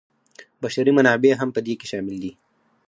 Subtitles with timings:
[0.61, 2.31] بشري منابع هم په دې کې شامل دي.